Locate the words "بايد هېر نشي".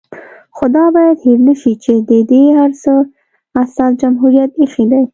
0.95-1.73